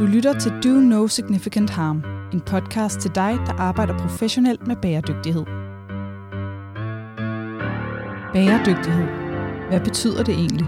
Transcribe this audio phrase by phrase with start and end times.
[0.00, 4.76] Du lytter til Do No Significant Harm, en podcast til dig, der arbejder professionelt med
[4.76, 5.44] bæredygtighed.
[8.32, 9.06] Bæredygtighed.
[9.68, 10.66] Hvad betyder det egentlig?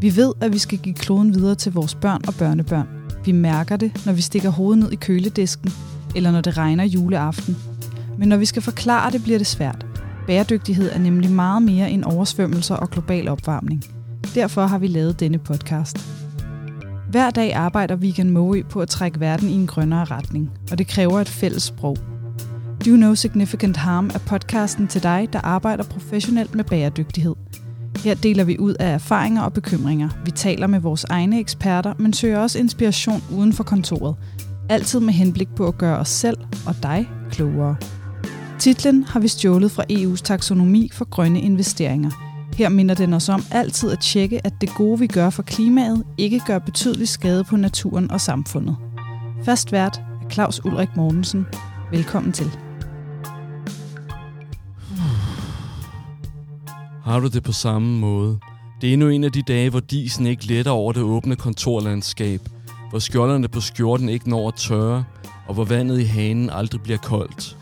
[0.00, 2.88] Vi ved, at vi skal give kloden videre til vores børn og børnebørn.
[3.24, 5.70] Vi mærker det, når vi stikker hovedet ned i køledisken,
[6.16, 7.56] eller når det regner juleaften.
[8.18, 9.86] Men når vi skal forklare det, bliver det svært.
[10.26, 13.84] Bæredygtighed er nemlig meget mere end oversvømmelser og global opvarmning.
[14.34, 16.23] Derfor har vi lavet denne podcast.
[17.14, 20.86] Hver dag arbejder Vegan Moe på at trække verden i en grønnere retning, og det
[20.86, 21.96] kræver et fælles sprog.
[22.86, 27.34] Do No Significant Harm er podcasten til dig, der arbejder professionelt med bæredygtighed.
[28.04, 30.08] Her deler vi ud af erfaringer og bekymringer.
[30.24, 34.16] Vi taler med vores egne eksperter, men søger også inspiration uden for kontoret.
[34.68, 37.76] Altid med henblik på at gøre os selv og dig klogere.
[38.58, 42.10] Titlen har vi stjålet fra EU's taksonomi for grønne investeringer–
[42.54, 46.04] her minder den os om altid at tjekke, at det gode, vi gør for klimaet,
[46.18, 48.76] ikke gør betydelig skade på naturen og samfundet.
[49.44, 51.46] Fast vært er Claus Ulrik Mortensen.
[51.90, 52.50] Velkommen til.
[57.04, 58.38] Har du det på samme måde?
[58.80, 62.40] Det er endnu en af de dage, hvor disen ikke letter over det åbne kontorlandskab,
[62.90, 65.04] hvor skjolderne på skjorten ikke når at tørre,
[65.46, 67.56] og hvor vandet i hanen aldrig bliver koldt.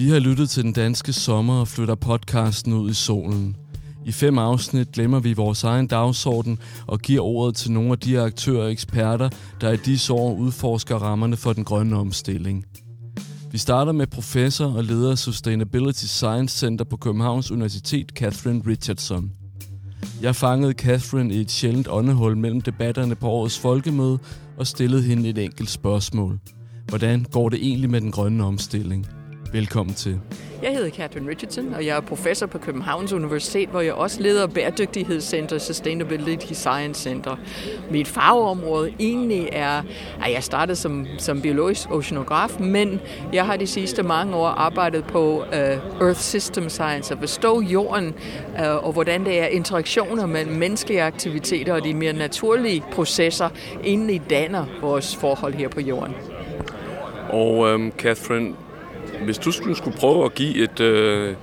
[0.00, 3.56] Vi har lyttet til den danske sommer og flytter podcasten ud i solen.
[4.04, 8.20] I fem afsnit glemmer vi vores egen dagsorden og giver ordet til nogle af de
[8.20, 9.28] aktører og eksperter,
[9.60, 12.64] der i disse år udforsker rammerne for den grønne omstilling.
[13.52, 19.30] Vi starter med professor og leder af Sustainability Science Center på Københavns Universitet, Catherine Richardson.
[20.22, 24.18] Jeg fangede Catherine i et sjældent åndehul mellem debatterne på årets folkemøde
[24.58, 26.38] og stillede hende et enkelt spørgsmål.
[26.88, 29.06] Hvordan går det egentlig med den grønne omstilling?
[29.52, 30.20] Velkommen til.
[30.62, 34.46] Jeg hedder Catherine Richardson, og jeg er professor på Københavns Universitet, hvor jeg også leder
[34.46, 37.36] Bæredygtighedscenter Sustainability Science Center.
[37.90, 39.82] Mit fagområde egentlig er,
[40.24, 43.00] at jeg startede som, som biologisk oceanograf, men
[43.32, 48.14] jeg har de sidste mange år arbejdet på uh, Earth System Science, at forstå jorden,
[48.58, 53.48] uh, og hvordan det er interaktioner mellem menneskelige aktiviteter og de mere naturlige processer,
[53.84, 56.14] egentlig danner vores forhold her på jorden.
[57.28, 58.54] Og øhm, Catherine,
[59.24, 61.34] hvis du skulle, skulle prøve at give et, øh,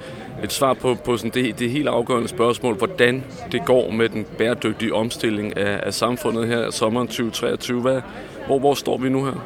[0.44, 4.26] et svar på, på sådan det, det helt afgørende spørgsmål, hvordan det går med den
[4.38, 8.02] bæredygtige omstilling af, af samfundet her sommeren 2023, hvad,
[8.48, 9.46] hvor, hvor står vi nu her?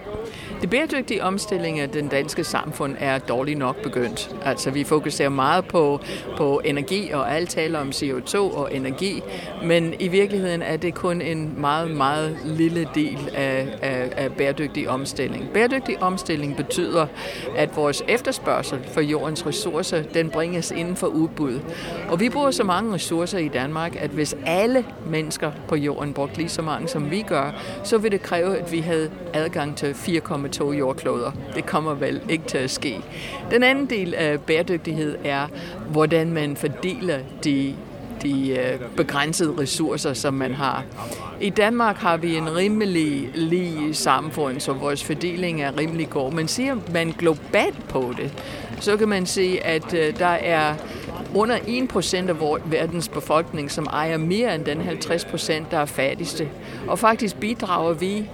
[0.62, 4.36] Det bæredygtige omstilling af den danske samfund er dårligt nok begyndt.
[4.46, 6.00] Altså vi fokuserer meget på,
[6.38, 9.22] på energi, og alt taler om CO2 og energi,
[9.64, 14.90] men i virkeligheden er det kun en meget, meget lille del af, af, af bæredygtig
[14.90, 15.50] omstilling.
[15.54, 17.08] Bæredygtig omstilling betyder,
[17.56, 21.60] at vores efterspørgsel for jordens ressourcer, den bringes inden for udbud.
[22.10, 26.38] Og vi bruger så mange ressourcer i Danmark, at hvis alle mennesker på jorden brugte
[26.38, 27.52] lige så mange, som vi gør,
[27.84, 31.32] så ville det kræve, at vi havde adgang til 4,2 to jordkloder.
[31.56, 33.02] Det kommer vel ikke til at ske.
[33.52, 35.48] Den anden del af bæredygtighed er,
[35.92, 37.76] hvordan man fordeler de
[38.24, 40.84] de øh, begrænsede ressourcer, som man har.
[41.42, 46.32] I Danmark har vi en rimelig lige samfund, så vores fordeling er rimelig god.
[46.32, 48.34] Men ser man globalt på det,
[48.80, 50.76] så kan man se, at øh, der er
[51.36, 56.50] under 1% af verdens befolkning, som ejer mere end den 50%, der er fattigste.
[56.88, 58.30] Og faktisk bidrager vi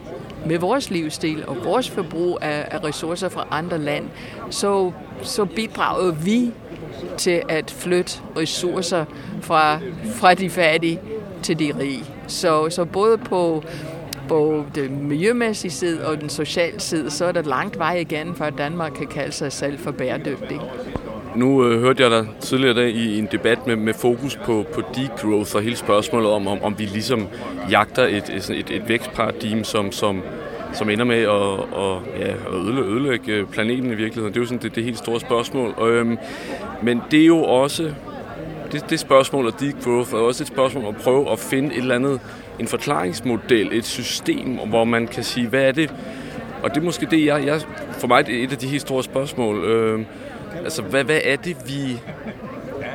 [0.46, 4.06] med vores livsstil og vores forbrug af, af ressourcer fra andre land,
[4.50, 6.52] så, så bidrager vi
[7.18, 9.06] til at flytte ressourcer
[9.42, 9.80] fra,
[10.16, 11.00] fra de fattige
[11.44, 12.04] til de rige.
[12.28, 13.64] Så, så både på,
[14.28, 18.50] på den miljømæssige side og den sociale side, så er der langt vej igen, for
[18.50, 20.62] Danmark kan kalde sig selv for bæredygtig.
[21.38, 24.82] Nu øh, hørte jeg dig tidligere dag i en debat med, med fokus på, på
[24.96, 27.28] degrowth og hele spørgsmålet om, om, om vi ligesom
[27.72, 30.22] jagter et, et, et, et vækstparadigme, som, som,
[30.74, 34.34] som ender med at, og, ja, at ødelægge, ødelægge planeten i virkeligheden.
[34.34, 35.74] Det er jo sådan det, det helt store spørgsmål.
[35.78, 36.18] Og, øhm,
[36.82, 37.92] men det er jo også
[38.72, 41.82] det, det spørgsmål af degrowth er også et spørgsmål om at prøve at finde et
[41.82, 42.20] eller andet,
[42.60, 45.94] en forklaringsmodel, et system, hvor man kan sige, hvad er det,
[46.64, 47.62] og det er måske det, jeg, jeg
[47.92, 49.66] for mig det er et af de helt store spørgsmål.
[49.66, 50.06] Øh,
[50.64, 52.00] altså, hvad, hvad er det, vi...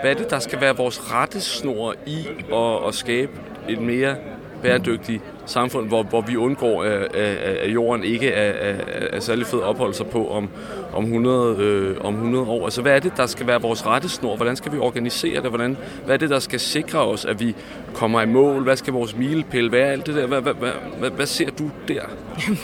[0.00, 3.32] Hvad er det, der skal være vores rettesnor i at, at skabe
[3.69, 4.17] et mere
[4.62, 9.47] bæredygtigt samfund, hvor, hvor vi undgår, at, at, at jorden ikke er, er, er særlig
[9.47, 10.49] fed at opholde sig på om,
[10.93, 12.65] om, 100, øh, om 100 år.
[12.65, 14.37] Altså, hvad er det, der skal være vores rettesnor?
[14.37, 15.50] Hvordan skal vi organisere det?
[15.50, 17.55] Hvordan, hvad er det, der skal sikre os, at vi
[17.94, 18.62] kommer i mål?
[18.62, 19.93] Hvad skal vores milepæl være?
[19.93, 20.27] Alt det der.
[20.27, 22.03] Hvad, hvad, hvad, hvad, hvad ser du der?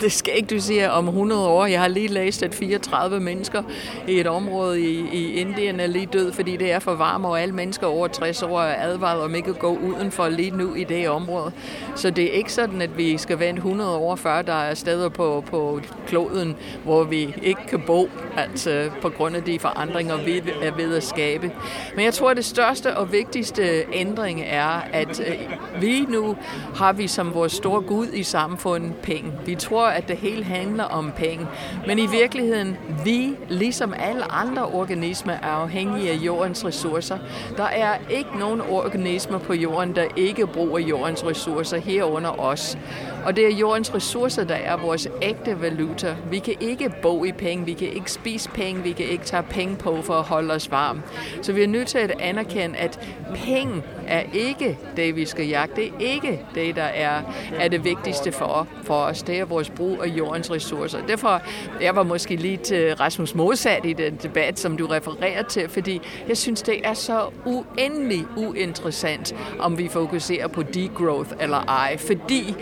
[0.03, 1.67] det skal ikke, du siger, om 100 år.
[1.67, 3.63] Jeg har lige læst, at 34 mennesker
[4.09, 7.41] i et område i, i Indien er lige død, fordi det er for varmt, og
[7.41, 10.85] alle mennesker over 60 år er advaret om ikke at gå udenfor lige nu i
[10.85, 11.53] det område.
[11.95, 15.09] Så det er ikke sådan, at vi skal vente 100 år, før der er steder
[15.09, 20.43] på, på kloden, hvor vi ikke kan bo, altså på grund af de forandringer, vi
[20.63, 21.53] er ved at skabe.
[21.97, 25.35] Men jeg tror, at det største og vigtigste ændring er, at øh,
[25.81, 26.37] vi nu
[26.75, 29.33] har vi som vores store Gud i samfundet penge.
[29.47, 31.47] Vi tror, at det hele handler om penge.
[31.87, 37.19] Men i virkeligheden, vi, ligesom alle andre organismer, er afhængige af jordens ressourcer.
[37.57, 42.79] Der er ikke nogen organismer på jorden, der ikke bruger jordens ressourcer herunder os.
[43.25, 46.17] Og det er jordens ressourcer, der er vores ægte valuta.
[46.31, 49.43] Vi kan ikke bo i penge, vi kan ikke spise penge, vi kan ikke tage
[49.43, 51.03] penge på for at holde os varme.
[51.43, 53.01] Så vi er nødt til at anerkende, at
[53.35, 55.75] penge er ikke det, vi skal jagte.
[55.77, 57.23] Det er ikke det, der er,
[57.59, 59.23] er det vigtigste for, for os.
[59.23, 60.99] Det er vores brug af jordens ressourcer.
[61.09, 61.43] Derfor,
[61.81, 66.01] jeg var måske lige til Rasmus Modsat i den debat, som du refererer til, fordi
[66.29, 71.97] jeg synes, det er så uendelig uinteressant, om vi fokuserer på degrowth eller ej.
[71.97, 72.55] Fordi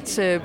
[0.00, 0.40] at øh,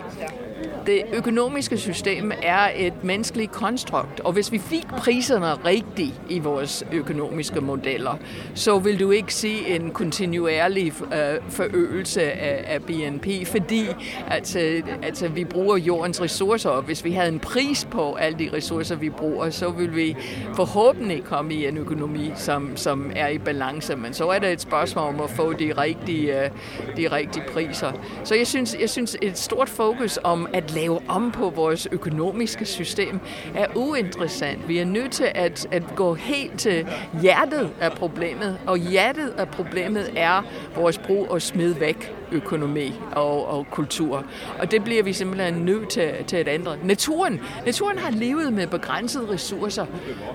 [0.87, 6.83] det økonomiske system er et menneskeligt konstrukt, og hvis vi fik priserne rigtigt i vores
[6.91, 8.17] økonomiske modeller,
[8.55, 13.85] så vil du ikke se en kontinuerlig øh, forøgelse af, af BNP, fordi
[14.27, 18.49] altså, altså, vi bruger jordens ressourcer, og hvis vi havde en pris på alle de
[18.53, 20.15] ressourcer, vi bruger, så vil vi
[20.55, 24.61] forhåbentlig komme i en økonomi, som, som er i balance, men så er det et
[24.61, 26.49] spørgsmål om at få de rigtige, øh,
[26.97, 27.91] de rigtige priser.
[28.23, 32.65] Så jeg synes, jeg synes et stort fokus om at lave om på vores økonomiske
[32.65, 33.19] system
[33.55, 34.67] er uinteressant.
[34.67, 36.87] Vi er nødt til at, at gå helt til
[37.21, 40.41] hjertet af problemet, og hjertet af problemet er
[40.75, 44.25] vores brug og smid væk økonomi og, og kultur.
[44.59, 46.77] Og det bliver vi simpelthen nødt til, til at ændre.
[46.83, 49.85] Naturen, naturen har levet med begrænsede ressourcer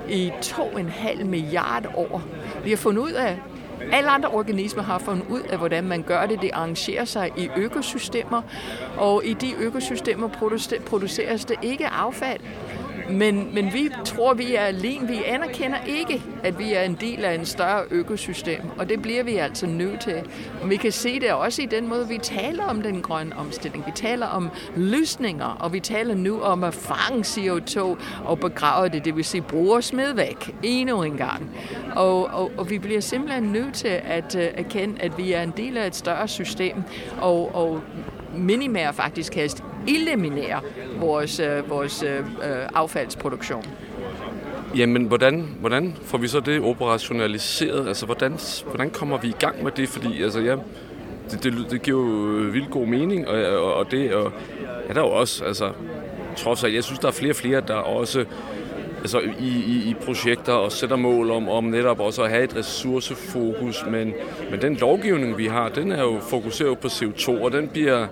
[0.08, 2.22] i 2,5 milliarder år.
[2.64, 3.38] Vi har fundet ud af,
[3.92, 6.42] alle andre organismer har fundet ud af, hvordan man gør det.
[6.42, 8.42] Det arrangerer sig i økosystemer,
[8.96, 10.28] og i de økosystemer
[10.86, 12.40] produceres det ikke affald.
[13.12, 15.08] Men, men vi tror, vi er alene.
[15.08, 19.22] Vi anerkender ikke, at vi er en del af en større økosystem, og det bliver
[19.22, 20.22] vi altså nødt til.
[20.62, 23.86] Og vi kan se det også i den måde, vi taler om den grønne omstilling.
[23.86, 27.80] Vi taler om løsninger, og vi taler nu om at fange CO2
[28.24, 31.50] og begrave det, det vil sige bruge og smid væk endnu en gang.
[31.96, 35.52] Og, og, og vi bliver simpelthen nødt til at uh, erkende, at vi er en
[35.56, 36.76] del af et større system,
[37.20, 37.80] og, og
[38.36, 40.60] minimere faktisk helst eliminere
[41.00, 42.24] vores, øh, vores øh, øh,
[42.74, 43.64] affaldsproduktion.
[44.76, 47.88] Jamen, hvordan, hvordan får vi så det operationaliseret?
[47.88, 49.88] Altså, hvordan, hvordan kommer vi i gang med det?
[49.88, 50.56] Fordi, altså, ja,
[51.30, 54.32] det, det, det giver jo øh, vildt god mening, og, og, og det og,
[54.88, 55.72] er der jo også, altså,
[56.36, 58.24] trods alt, jeg synes, der er flere og flere, der også
[59.00, 62.56] altså i, i, i projekter og sætter mål om, om netop også at have et
[62.56, 64.12] ressourcefokus, men,
[64.50, 68.06] men den lovgivning, vi har, den er jo fokuseret på CO2, og den bliver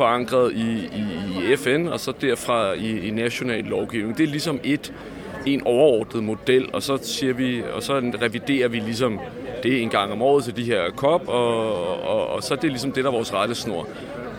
[0.00, 0.70] forankret i,
[1.00, 4.18] i, i FN, og så derfra i, i national lovgivning.
[4.18, 4.92] Det er ligesom et,
[5.46, 9.20] en overordnet model, og så siger vi, og så reviderer vi ligesom
[9.62, 12.70] det en gang om året til de her COP, og, og, og så er det
[12.70, 13.88] ligesom det, der er vores rettesnor.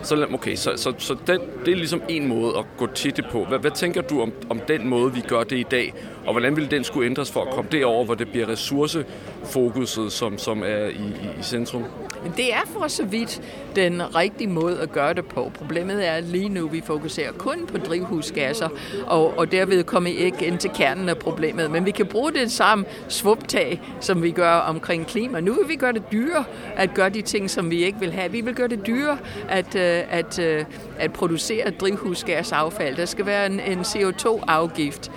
[0.02, 3.24] Så, okay, så, så, så den, det er ligesom en måde at gå til det
[3.30, 3.44] på.
[3.44, 5.94] Hvad, hvad tænker du om, om den måde, vi gør det i dag?
[6.26, 10.38] Og hvordan ville den skulle ændres for at komme derover, hvor det bliver ressourcefokuset, som,
[10.38, 11.84] som er i, i, i centrum?
[12.22, 13.42] Men det er for så vidt
[13.76, 15.50] den rigtige måde at gøre det på.
[15.54, 18.68] Problemet er, at lige nu vi fokuserer kun på drivhusgasser,
[19.06, 21.70] og, og derved kommer I ikke ind til kernen af problemet.
[21.70, 25.40] Men vi kan bruge det samme svuptag, som vi gør omkring klima.
[25.40, 26.44] Nu vil vi gøre det dyre
[26.76, 28.32] at gøre de ting, som vi ikke vil have.
[28.32, 29.18] Vi vil gøre det dyre
[29.48, 30.64] at, øh, at, øh,
[30.98, 32.96] at producere drivhusgasaffald.
[32.96, 35.10] Der skal være en, en CO2-afgift.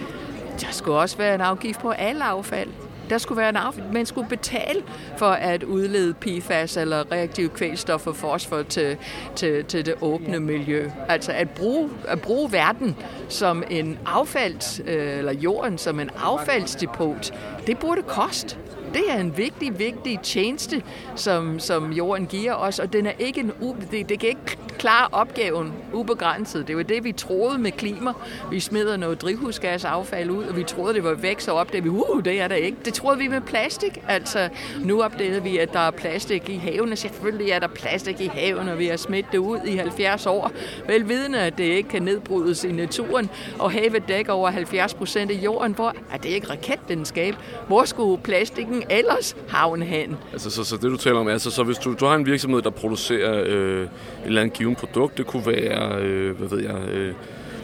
[0.62, 2.70] Der skulle også være en afgift på alle affald.
[3.10, 4.84] Der skulle være en af, man skulle betale
[5.18, 8.98] for at udlede PFAS eller reaktive kvælstof og fosfor til,
[9.36, 10.90] til, til det åbne miljø.
[11.10, 12.96] Altså at bruge, at bruge verden
[13.30, 17.34] som en affalds, øh, eller jorden som en affaldsdepot,
[17.68, 18.58] det burde koste
[18.96, 20.84] det er en vigtig, vigtig tjeneste,
[21.16, 24.58] som, som jorden giver os, og den er ikke en u, det, det kan ikke
[24.78, 26.68] klare opgaven ubegrænset.
[26.68, 28.12] Det var det, vi troede med klima.
[28.52, 32.24] Vi smider noget drivhusgasaffald ud, og vi troede, det var væk, så opdagede vi, uh,
[32.26, 32.78] det er der ikke.
[32.86, 34.04] Det troede vi med plastik.
[34.08, 34.50] Altså,
[34.84, 36.96] nu opdagede vi, at der er plastik i havene.
[36.96, 40.52] Selvfølgelig er der plastik i haven, og vi har smidt det ud i 70 år.
[40.88, 45.36] Velvidende, at det ikke kan nedbrydes i naturen, og havet dækker over 70 procent af
[45.36, 45.74] jorden.
[45.74, 47.36] Hvor er det ikke raketvidenskab?
[47.68, 50.18] Hvor skulle plastikken ellers havne hen?
[50.32, 52.62] Altså, så, så det du taler om, altså, så hvis du, du har en virksomhed,
[52.62, 53.90] der producerer øh, et
[54.26, 57.14] eller andet given produkt, det kunne være, øh, hvad ved jeg, øh,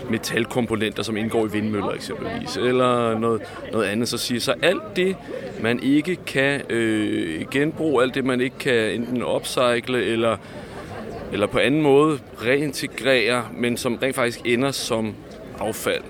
[0.09, 5.15] metalkomponenter, som indgår i vindmøller eksempelvis, eller noget, noget andet, så siger så alt det,
[5.61, 10.37] man ikke kan øh, genbruge, alt det, man ikke kan enten upcycle, eller
[11.31, 15.15] eller på anden måde reintegrere, men som rent faktisk ender som
[15.59, 16.03] affald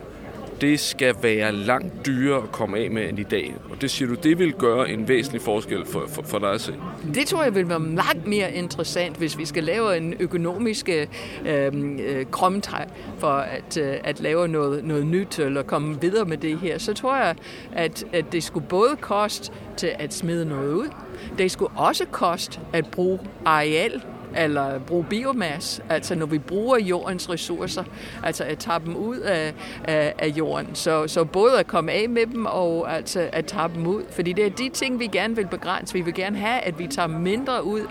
[0.61, 3.55] det skal være langt dyrere at komme af med end i dag.
[3.69, 6.61] Og det siger du, det vil gøre en væsentlig forskel for, for, for dig at
[6.61, 6.73] se?
[7.13, 11.07] Det tror jeg vil være langt mere interessant, hvis vi skal lave en økonomisk øh,
[11.45, 12.83] øh kromtræ
[13.17, 16.77] for at, øh, at lave noget, noget nyt eller komme videre med det her.
[16.77, 17.35] Så tror jeg,
[17.71, 20.89] at, at det skulle både koste til at smide noget ud,
[21.37, 24.01] det skulle også koste at bruge areal
[24.37, 27.83] eller bruge biomasse, altså når vi bruger jordens ressourcer,
[28.23, 30.75] altså at tage dem ud af, af, af jorden.
[30.75, 34.33] Så, så både at komme af med dem og altså at tage dem ud, fordi
[34.33, 35.93] det er de ting, vi gerne vil begrænse.
[35.93, 37.81] Vi vil gerne have, at vi tager mindre ud.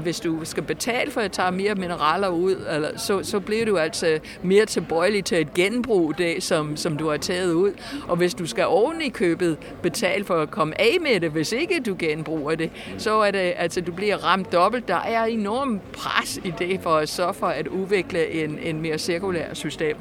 [0.00, 3.76] Hvis du skal betale for at tage mere mineraler ud, eller, så, så bliver du
[3.78, 7.72] altså mere tilbøjelig til at genbruge det, som, som du har taget ud.
[8.08, 11.52] Og hvis du skal oven i købet betale for at komme af med det, hvis
[11.52, 14.88] ikke du genbruger det, så er det, altså du bliver ramt dobbelt.
[14.88, 18.98] Der er enormt pres i det for at sørge for at udvikle en, en mere
[18.98, 19.96] cirkulær system.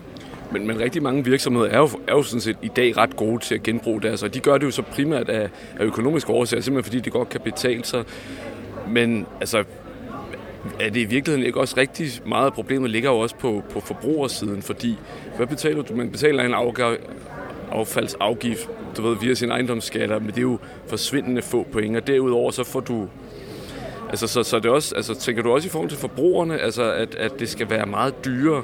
[0.51, 3.39] Men, men rigtig mange virksomheder er jo, er jo sådan set i dag ret gode
[3.43, 5.49] til at genbruge deres, og de gør det jo så primært af,
[5.79, 8.03] af økonomiske årsager, simpelthen fordi det godt kan betale sig.
[8.87, 9.63] Men altså,
[10.79, 13.79] er det i virkeligheden ikke også rigtig meget af problemet ligger jo også på, på
[13.79, 14.97] forbrugersiden, fordi
[15.37, 15.95] hvad betaler du?
[15.95, 16.97] Man betaler en afgave,
[17.71, 22.51] affaldsafgift, du ved, via sin ejendomsskatter, men det er jo forsvindende få point, og derudover
[22.51, 23.07] så får du
[24.13, 27.15] Altså, så, så det også, altså, tænker du også i forhold til forbrugerne, altså, at,
[27.15, 28.63] at det skal være meget dyrere?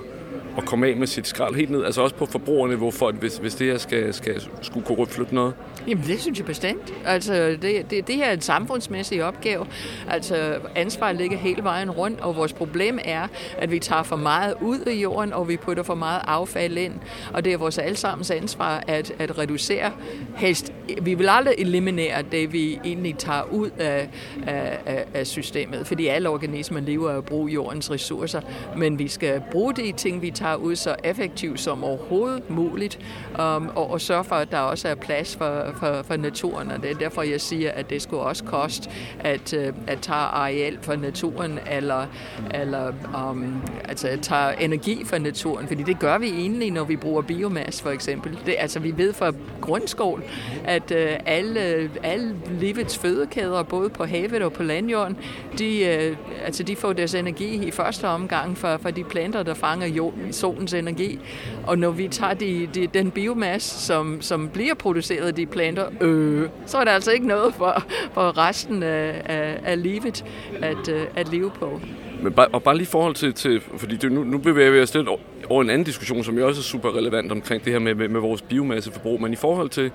[0.61, 3.37] At komme af med sit skrald helt ned, altså også på forbrugerniveau, for at hvis,
[3.37, 5.53] hvis det her skal, skal, skulle kunne flytte noget?
[5.87, 6.93] Jamen det synes jeg bestemt.
[7.05, 9.65] Altså det, det, det her er en samfundsmæssig opgave.
[10.09, 14.53] Altså ansvaret ligger hele vejen rundt, og vores problem er, at vi tager for meget
[14.61, 16.93] ud af jorden, og vi putter for meget affald ind.
[17.33, 19.91] Og det er vores allesammens ansvar at, at reducere
[20.35, 20.73] helst.
[21.01, 24.09] Vi vil aldrig eliminere det, vi egentlig tager ud af,
[24.47, 28.41] af, af systemet, fordi alle organismer lever af at bruge jordens ressourcer,
[28.77, 32.99] men vi skal bruge de ting, vi tager ud så effektivt som overhovedet muligt,
[33.39, 36.83] um, og, og sørge for, at der også er plads for, for, for naturen, og
[36.83, 38.89] det er derfor, jeg siger, at det skulle også koste
[39.19, 42.05] at, øh, at tage areal for naturen, eller,
[42.53, 42.93] eller
[43.29, 47.21] um, altså at tage energi for naturen, fordi det gør vi egentlig, når vi bruger
[47.21, 48.39] biomasse for eksempel.
[48.45, 50.23] Det, altså vi ved fra grundskål,
[50.65, 55.17] at uh, alle, alle livets fødekæder, både på havet og på landjorden,
[55.59, 59.53] de, uh, altså de får deres energi i første omgang fra, fra de planter, der
[59.53, 61.19] fanger jorden, solens energi.
[61.67, 65.85] Og når vi tager de, de, den biomasse, som, som bliver produceret af de planter,
[66.01, 70.25] øh, så er der altså ikke noget for, for resten af, af, af livet
[70.61, 71.81] at, øh, at leve på.
[72.21, 74.81] Men bare, og bare lige i forhold til, til fordi det, nu, nu bevæger vi
[74.81, 75.07] os lidt
[75.49, 78.07] over en anden diskussion, som jo også er super relevant omkring det her med, med,
[78.07, 79.91] med vores biomasseforbrug, men i forhold til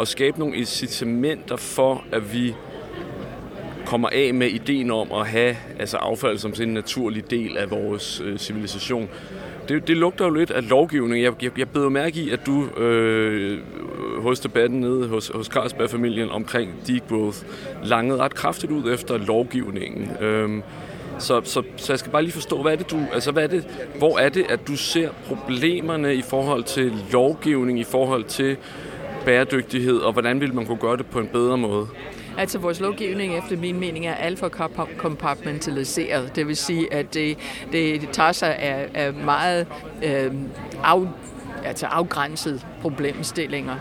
[0.00, 2.54] at skabe nogle incitamenter for, at vi
[3.86, 7.70] kommer af med ideen om at have altså affald som sådan en naturlig del af
[7.70, 9.08] vores øh, civilisation.
[9.68, 11.24] Det, det lugter jo lidt af lovgivning.
[11.24, 13.58] Jeg, jeg, jeg beder mærke i, at du øh,
[14.18, 17.38] hos debatten nede hos, hos Carlsberg-familien omkring degrowth
[17.84, 20.10] langede ret kraftigt ud efter lovgivningen.
[20.20, 20.62] Øhm,
[21.18, 23.46] så, så, så jeg skal bare lige forstå, hvad er det, du, altså, hvad er
[23.46, 23.66] det,
[23.98, 28.56] hvor er det, at du ser problemerne i forhold til lovgivning, i forhold til
[29.24, 31.86] bæredygtighed, og hvordan vil man kunne gøre det på en bedre måde?
[32.38, 34.48] Altså vores lovgivning efter min mening er alt for
[34.98, 36.36] kompartmentaliseret.
[36.36, 37.38] Det vil sige, at det,
[37.72, 39.66] det tager sig af, af meget
[40.04, 40.32] øh,
[40.84, 41.08] af,
[41.64, 43.76] altså afgrænsede problemstillinger.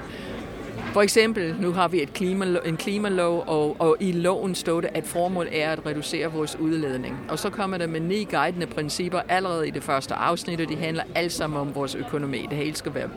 [0.97, 4.89] For eksempel, nu har vi et klima, en klimalov, og, og i loven står det,
[4.93, 7.19] at formålet er at reducere vores udledning.
[7.29, 10.75] Og så kommer der med ni guidende principper allerede i det første afsnit, og de
[10.75, 12.47] handler alt sammen om vores økonomi.
[12.49, 13.09] Det hele skal være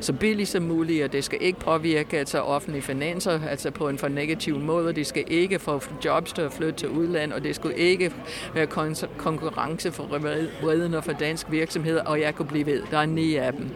[0.00, 3.98] så billigt som muligt, og det skal ikke påvirke altså offentlige finanser, altså på en
[3.98, 4.92] for negativ måde.
[4.92, 8.12] Det skal ikke få jobs til at flytte til udland, og det skal ikke
[8.54, 8.66] være
[9.18, 10.08] konkurrence for
[10.94, 12.82] og for dansk virksomhed, og jeg kunne blive ved.
[12.90, 13.70] Der er ni af dem.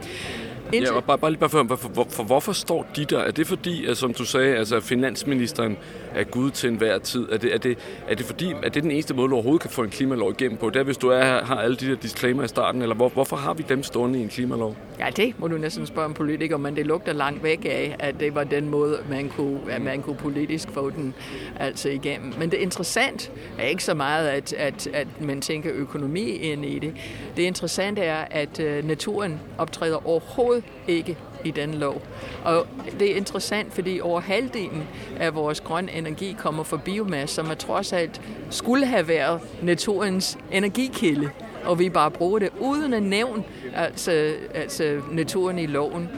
[0.72, 0.94] Indtil...
[0.94, 3.18] Ja, bare, bare lige bare for, for, for, for, hvorfor står de der?
[3.18, 5.76] Er det fordi, at, som du sagde, altså, at finansministeren
[6.14, 7.28] er Gud til enhver tid?
[7.32, 9.62] Er det, er, det, er det fordi, at det er den eneste måde, du overhovedet
[9.62, 10.70] kan få en klimalov igennem på?
[10.70, 13.36] Det er, hvis du er, har alle de der disclaimer i starten, eller hvor, hvorfor
[13.36, 14.76] har vi dem stående i en klimalov?
[14.98, 18.20] Ja, det må du næsten spørge en politiker, men det lugter langt væk af, at
[18.20, 21.14] det var den måde, man kunne, at man kunne politisk få den
[21.60, 22.32] altså igennem.
[22.38, 26.64] Men det er interessant er ikke så meget, at, at, at man tænker økonomi ind
[26.64, 26.94] i det.
[27.36, 32.02] Det interessante er, at uh, naturen optræder overhovedet ikke i den lov.
[32.44, 32.66] Og
[33.00, 34.88] det er interessant, fordi over halvdelen
[35.18, 40.38] af vores grøn energi kommer fra biomasse, som er trods alt skulle have været naturens
[40.52, 41.30] energikilde
[41.64, 46.08] og vi bare bruger det uden at nævne altså, altså naturen i loven.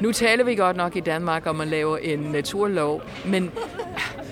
[0.00, 3.50] Nu taler vi godt nok i Danmark om at lave en naturlov, men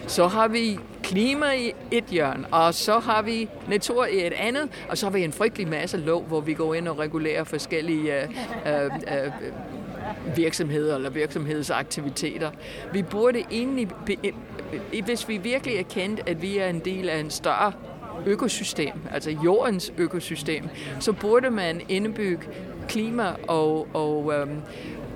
[0.08, 4.68] så har vi klima i et hjørne, og så har vi natur i et andet,
[4.88, 8.22] og så har vi en frygtelig masse lov, hvor vi går ind og regulerer forskellige
[8.22, 8.28] øh,
[8.66, 12.50] øh, øh, virksomheder eller virksomhedsaktiviteter.
[12.92, 13.88] Vi burde egentlig,
[14.24, 17.72] øh, hvis vi virkelig erkendte, at vi er en del af en større
[18.26, 20.64] økosystem, altså jordens økosystem,
[21.00, 22.46] så burde man indbygge
[22.88, 24.60] klima og, og, øhm,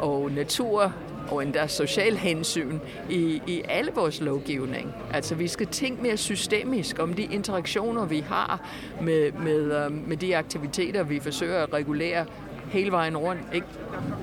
[0.00, 0.92] og natur
[1.28, 2.78] og endda social hensyn
[3.10, 4.94] i, i alle vores lovgivning.
[5.12, 8.68] Altså vi skal tænke mere systemisk om de interaktioner, vi har
[9.00, 12.26] med, med, øhm, med de aktiviteter, vi forsøger at regulere
[12.70, 13.66] hele vejen rundt, ikke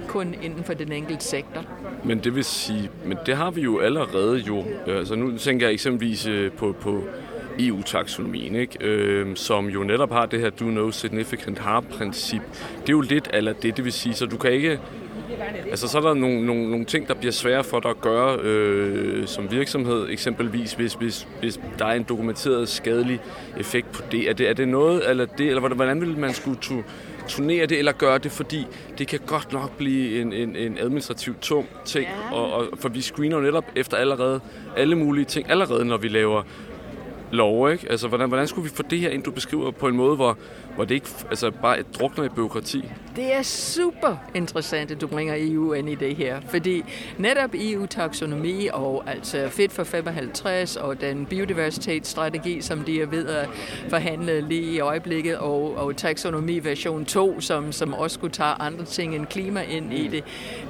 [0.07, 1.65] kun inden for den enkelte sektor.
[2.03, 4.63] Men det vil sige, men det har vi jo allerede jo.
[4.87, 7.03] Øh, altså nu tænker jeg eksempelvis øh, på, på
[7.59, 8.77] EU-taksonomien, ikke?
[8.81, 12.41] Øh, som jo netop har det her do no significant harm-princip.
[12.81, 14.79] Det er jo lidt eller det, det vil sige, så du kan ikke...
[15.69, 18.39] Altså, så er der nogle, nogle, nogle ting, der bliver svære for dig at gøre
[18.41, 23.19] øh, som virksomhed, eksempelvis hvis, hvis, hvis der er en dokumenteret skadelig
[23.57, 24.29] effekt på det.
[24.29, 26.83] Er det, er det noget, eller det, eller hvordan vil man skulle tu,
[27.27, 28.67] turnere det, eller gøre det, fordi
[28.97, 32.35] det kan godt nok blive en, en, en administrativt tung ting, ja.
[32.35, 34.39] og, og, for vi screener netop efter allerede
[34.77, 36.43] alle mulige ting, allerede når vi laver
[37.31, 37.91] lov, ikke?
[37.91, 40.37] Altså, hvordan, hvordan skulle vi få det her ind, du beskriver, på en måde, hvor,
[40.75, 42.85] hvor det ikke altså, bare drukner i byråkrati?
[43.15, 46.83] Det er super interessant, at du bringer EU ind i det her, fordi
[47.17, 53.49] netop EU-taksonomi og altså Fit for 55 og den biodiversitetsstrategi, som de er ved at
[53.89, 58.85] forhandle lige i øjeblikket, og, og taksonomi version 2, som, som også skulle tage andre
[58.85, 60.23] ting end klima ind i det,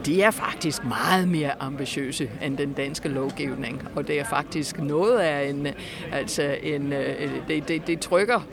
[0.06, 5.18] de er faktisk meget mere ambitiøse end den danske lovgivning, og det er faktisk noget
[5.18, 5.68] af en,
[6.12, 8.48] altså Øh, en, øh, øh, det, det, det trykker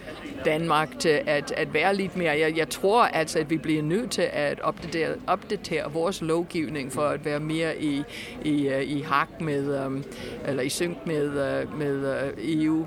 [0.45, 2.39] Danmark til at, at være lidt mere.
[2.39, 7.03] Jeg, jeg tror altså, at vi bliver nødt til at opdatere, opdatere vores lovgivning for
[7.03, 8.03] at være mere i,
[8.45, 10.05] i, i hak med, øhm,
[10.47, 11.31] eller i synk med,
[11.67, 12.87] med EU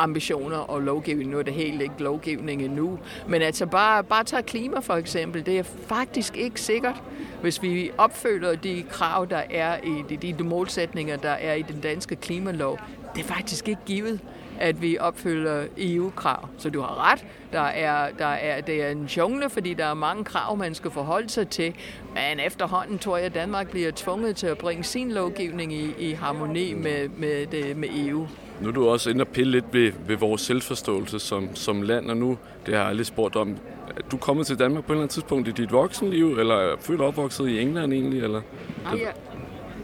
[0.00, 1.30] ambitioner og lovgivning.
[1.30, 2.98] Nu er det helt ikke lovgivning endnu.
[3.28, 5.46] Men altså bare, bare tage klima for eksempel.
[5.46, 7.02] Det er faktisk ikke sikkert,
[7.40, 11.80] hvis vi opfølger de krav, der er i de, de målsætninger, der er i den
[11.80, 12.78] danske klimalov.
[13.14, 14.20] Det er faktisk ikke givet
[14.60, 16.48] at vi opfylder EU-krav.
[16.58, 19.94] Så du har ret, der er, der er, det er en jungle, fordi der er
[19.94, 21.74] mange krav, man skal forholde sig til.
[22.14, 26.12] Men efterhånden tror jeg, at Danmark bliver tvunget til at bringe sin lovgivning i, i
[26.12, 28.26] harmoni med, med, det, med EU.
[28.60, 32.10] Nu er du også inde og pille lidt ved, ved vores selvforståelse som, som land,
[32.10, 33.56] og nu, det har jeg aldrig spurgt om,
[33.96, 36.76] er du kommet til Danmark på et eller andet tidspunkt i dit voksenliv, eller er
[36.80, 38.22] født og opvokset i England egentlig?
[38.22, 38.40] Eller?
[38.84, 39.12] Nej, jeg,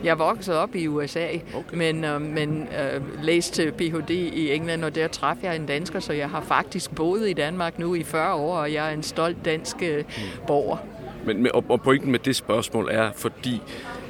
[0.05, 1.77] jeg vokset op i USA, okay.
[1.77, 4.11] men, øh, men øh, læste Ph.D.
[4.11, 7.79] i England, og der traf jeg en dansker, så jeg har faktisk boet i Danmark
[7.79, 10.05] nu i 40 år, og jeg er en stolt dansk øh,
[10.47, 10.77] borger.
[11.25, 13.63] Men, og, og pointen med det spørgsmål er, fordi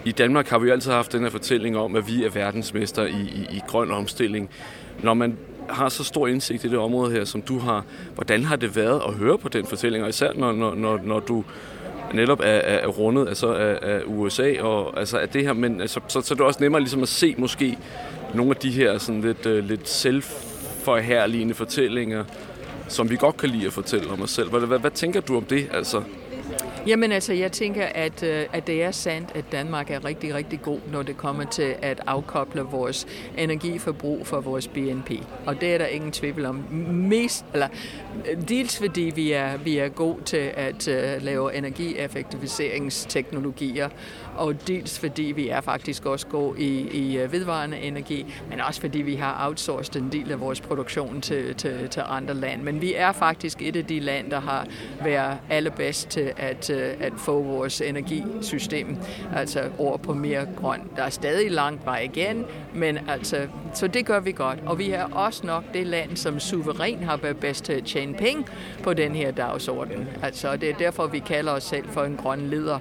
[0.05, 3.05] i Danmark har vi jo altid haft den her fortælling om, at vi er verdensmester
[3.05, 4.51] i, i, i grøn omstilling.
[5.03, 8.57] Når man har så stor indsigt i det område her, som du har, hvordan har
[8.57, 11.44] det været at høre på den fortælling, og især når, når, når, når du
[12.14, 16.00] netop er, er rundet altså af, af USA, og altså af det her, men altså,
[16.08, 17.78] så, så er det også nemmere ligesom at se måske
[18.34, 22.24] nogle af de her sådan lidt, uh, lidt selvforherligende fortællinger,
[22.88, 24.50] som vi godt kan lide at fortælle om os selv.
[24.50, 25.68] Hvad, hvad, hvad tænker du om det?
[25.72, 26.02] Altså?
[26.87, 30.62] Jamen altså, jeg tænker, at, øh, at det er sandt, at Danmark er rigtig, rigtig
[30.62, 33.07] god, når det kommer til at afkoble vores
[33.38, 35.11] energiforbrug for vores BNP.
[35.46, 36.55] Og det er der ingen tvivl om.
[36.90, 37.68] Mest, eller,
[38.31, 40.94] øh, dels fordi vi er, vi er gode til at uh,
[41.25, 43.88] lave energieffektiviseringsteknologier,
[44.37, 48.81] og dels fordi vi er faktisk også gode i, i øh, vedvarende energi, men også
[48.81, 52.64] fordi vi har outsourcet en del af vores produktion til, til, til andre lande.
[52.64, 54.66] Men vi er faktisk et af de lande, der har
[55.05, 58.96] været allerbedst til at, øh, at få vores energisystem
[59.37, 60.81] altså over på mere grøn.
[60.96, 62.44] Der er stadig langt vej igen,
[62.75, 64.59] men altså, så det gør vi godt.
[64.66, 68.14] Og vi er også nok det land, som suveræn har været bedst til at tjene
[68.14, 68.44] penge
[68.83, 70.09] på den her dagsorden.
[70.22, 72.79] Altså, det er derfor, vi kalder os selv for en grøn leder.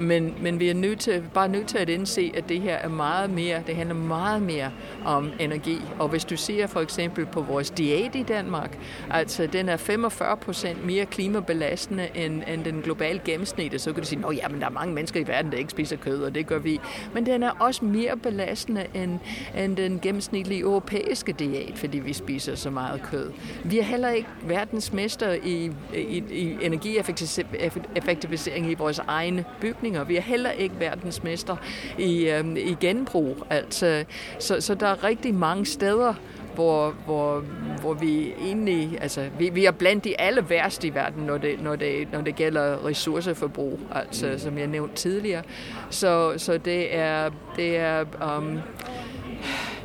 [0.00, 2.88] Men, men vi er nødt til, bare nødt til at indse, at det her er
[2.88, 4.70] meget mere, det handler meget mere
[5.04, 5.80] om energi.
[5.98, 8.78] Og hvis du ser for eksempel på vores diæt i Danmark,
[9.10, 14.08] altså den er 45 procent mere klimabelastende end, end den globale gennemsnit, så kan du
[14.08, 16.34] sige, at ja, men der er mange mennesker i verden, der ikke spiser kød, og
[16.34, 16.80] det gør vi.
[17.14, 19.18] Men den er også mere belastende end,
[19.56, 23.30] end den gennemsnitlige europæiske diæt, fordi vi spiser så meget kød.
[23.64, 30.04] Vi er heller ikke verdensmester i, i, i energieffektivisering i vores egne bygninger.
[30.04, 31.56] Vi er heller ikke verdensmester
[31.98, 33.36] i, øh, i genbrug.
[33.50, 34.04] Altså,
[34.38, 36.14] så, så der er rigtig mange steder,
[36.54, 37.44] hvor, hvor,
[37.80, 41.62] hvor vi egentlig, altså vi, vi er blandt de alle værste i verden, når det,
[41.62, 45.42] når det, når det gælder ressourceforbrug, altså som jeg nævnte tidligere.
[45.90, 48.04] Så, så det er, det er
[48.38, 48.58] um,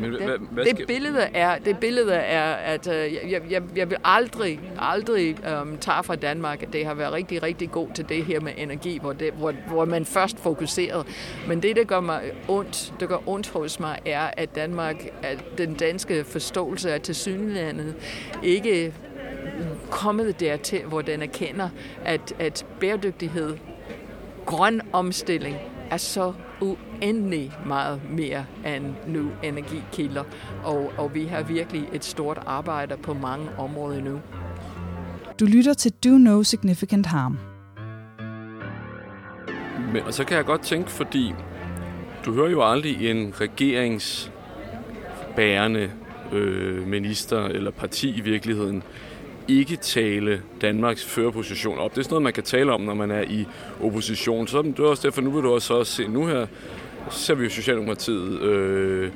[0.02, 3.90] men, det, hvad, hvad det billede er, det billede er at øh, jeg, jeg, jeg
[3.90, 8.10] vil aldrig, aldrig um, tage fra Danmark, at det har været rigtig, rigtig god til
[8.10, 11.06] det her med energi, hvor, det, hvor, hvor man først fokuserede.
[11.48, 15.44] Men det, der gør mig ondt, det gør ondt hos mig, er, at Danmark, at
[15.58, 17.96] den danske forståelse er til synlandet
[18.44, 18.94] ikke
[19.90, 21.70] kommet dertil, hvor den erkender,
[22.06, 23.58] at, at bæredygtighed,
[24.46, 25.58] grøn omstilling,
[25.90, 30.24] er så uendelig meget mere end nu energikilder,
[30.64, 34.20] og, og vi har virkelig et stort arbejde på mange områder nu.
[35.40, 37.38] Du lytter til Do No Significant Harm.
[39.94, 41.34] Men, og så kan jeg godt tænke, fordi
[42.26, 45.92] du hører jo aldrig en regeringsbærende
[46.32, 48.84] øh, minister eller parti i virkeligheden
[49.60, 51.92] ikke tale Danmarks førerposition op.
[51.92, 53.46] Det er sådan noget, man kan tale om, når man er i
[53.82, 54.48] opposition.
[54.48, 56.48] Så det er også derfor, nu vil du også, se, nu her
[57.10, 59.12] ser vi jo Socialdemokratiet, øh,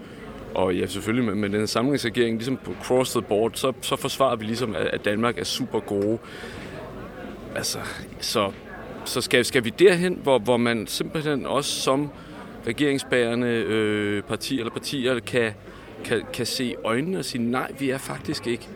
[0.54, 4.36] og ja, selvfølgelig med, med den samlingsregering, ligesom på cross the board, så, så forsvarer
[4.36, 6.18] vi ligesom, at, at Danmark er super gode.
[7.56, 7.80] Altså,
[8.20, 8.52] så,
[9.06, 12.10] så skal, skal vi derhen, hvor, hvor man simpelthen også som
[12.68, 15.54] regeringsbærende øh, parti eller partier kan,
[16.04, 18.68] kan, kan se øjnene og sige, nej, vi er faktisk ikke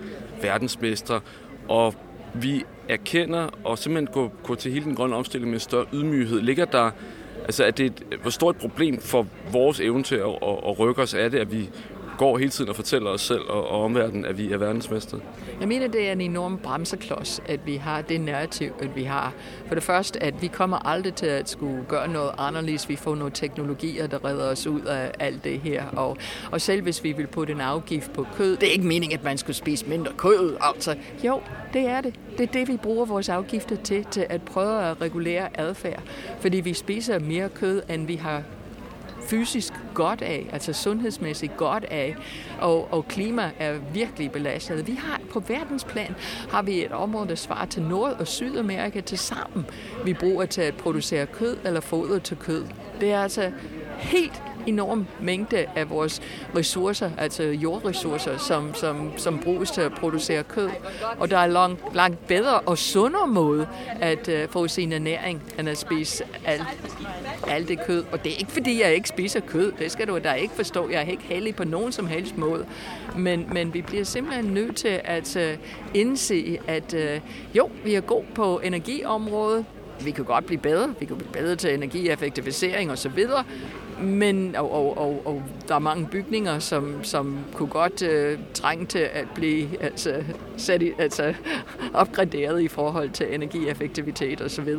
[0.42, 1.22] verdensmestre,
[1.70, 1.94] og
[2.34, 6.42] vi erkender og simpelthen går, går til hele den grønne omstilling med større ydmyghed.
[6.42, 6.92] Ligger der,
[7.46, 10.80] altså er det et, hvor stort et problem for vores evne til at, at, at
[10.80, 11.70] rykke os, er det, at vi
[12.20, 15.18] går hele tiden og fortæller os selv og, og omverdenen, at vi er verdensmester?
[15.60, 19.34] Jeg mener, det er en enorm bremseklods, at vi har det narrativ, at vi har.
[19.68, 22.90] For det første, at vi kommer aldrig til at skulle gøre noget anderledes.
[22.90, 25.86] Vi får nogle teknologier, der redder os ud af alt det her.
[25.86, 26.18] Og,
[26.52, 29.24] og selv hvis vi vil putte en afgift på kød, det er ikke meningen, at
[29.24, 30.58] man skulle spise mindre kød.
[30.62, 31.42] Altså, jo,
[31.74, 32.16] det er det.
[32.38, 36.02] Det er det, vi bruger vores afgifter til, til at prøve at regulere adfærd.
[36.40, 38.44] Fordi vi spiser mere kød, end vi har
[39.30, 42.16] fysisk godt af, altså sundhedsmæssigt godt af,
[42.60, 44.88] og, og klima er virkelig belastet.
[44.88, 46.16] Vi har på verdensplan
[46.50, 49.66] har vi et område, der svarer til Nord- og Sydamerika til sammen.
[50.06, 52.66] Vi bruger til at producere kød eller foder til kød.
[53.02, 53.52] Det er altså
[53.98, 56.22] helt enorm mængde af vores
[56.56, 60.70] ressourcer, altså jordressourcer, som, som, som bruges til at producere kød.
[61.18, 63.68] Og der er langt, langt bedre og sundere måde
[64.00, 66.64] at uh, få sin ernæring, end at spise alt,
[67.48, 68.04] alt det kød.
[68.12, 69.72] Og det er ikke fordi, jeg ikke spiser kød.
[69.80, 70.90] Det skal du da ikke forstå.
[70.90, 72.66] Jeg er ikke heldig på nogen som helst måde.
[73.18, 77.22] Men, men vi bliver simpelthen nødt til at uh, indse, at uh,
[77.58, 79.66] jo, vi er god på energiområdet.
[80.04, 80.94] Vi kan godt blive bedre.
[81.00, 83.26] Vi kan blive bedre til energieffektivisering osv.
[84.02, 88.86] Men, og, og, og, og der er mange bygninger, som, som kunne godt øh, trænge
[88.86, 90.24] til at blive altså,
[90.58, 91.34] sat i, altså,
[91.94, 94.76] opgraderet i forhold til energieffektivitet osv.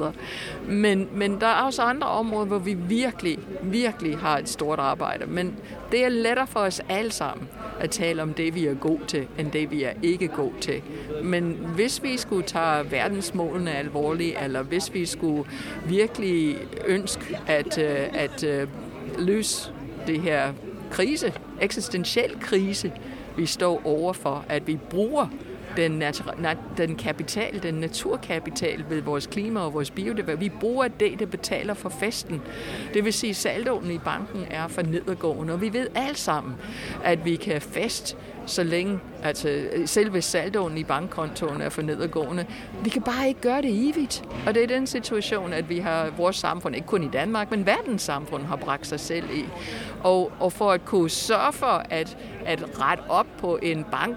[0.68, 5.26] Men, men der er også andre områder, hvor vi virkelig, virkelig har et stort arbejde.
[5.26, 5.56] Men
[5.92, 7.48] det er lettere for os alle sammen
[7.80, 10.82] at tale om det, vi er god til, end det, vi er ikke god til.
[11.22, 15.44] Men hvis vi skulle tage verdensmålene alvorligt, eller hvis vi skulle
[15.86, 16.56] virkelig
[16.86, 18.68] ønske at, øh, at øh,
[19.18, 19.72] løse
[20.06, 20.52] det her
[20.90, 22.92] krise, eksistentiel krise,
[23.36, 25.26] vi står overfor, at vi bruger
[25.80, 25.90] den,
[26.38, 30.40] nat- den kapital, den naturkapital ved vores klima og vores biodiversitet.
[30.40, 32.42] Vi bruger det, der betaler for festen.
[32.94, 36.54] Det vil sige, at saldoen i banken er for nedadgående, og vi ved alle sammen,
[37.04, 38.16] at vi kan fest
[38.46, 42.46] så længe, altså selve saldoen i bankkontoen er for nedadgående.
[42.84, 44.24] Vi kan bare ikke gøre det evigt.
[44.46, 47.66] Og det er den situation, at vi har vores samfund, ikke kun i Danmark, men
[47.66, 49.44] verdens samfund har bragt sig selv i.
[50.02, 52.16] Og, og for at kunne sørge for at,
[52.46, 54.16] at rette op på en bank,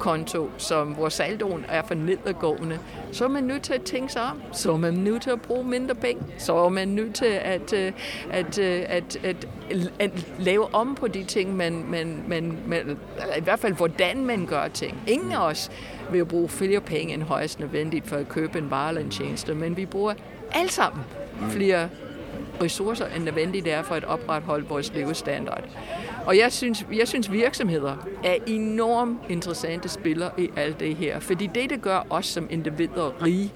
[0.00, 2.78] konto, som hvor saldoen er for nedadgående,
[3.12, 4.42] så er man nødt til at tænke sig om.
[4.52, 6.22] Så er man nødt til at bruge mindre penge.
[6.38, 7.98] Så er man nødt til at, at,
[8.30, 9.46] at, at, at,
[9.98, 12.98] at lave om på de ting, man, man, man, man,
[13.38, 15.02] i hvert fald hvordan man gør ting.
[15.06, 15.70] Ingen af os
[16.12, 19.54] vil bruge flere penge end højst nødvendigt for at købe en vare eller en tjeneste,
[19.54, 20.14] men vi bruger
[20.52, 21.02] alle sammen
[21.50, 21.88] flere
[22.62, 25.64] ressourcer, end nødvendigt er for at opretholde vores levestandard.
[26.26, 31.46] Og jeg synes, jeg synes virksomheder er enormt interessante spillere i alt det her, fordi
[31.54, 33.52] det, det gør os som individer rige,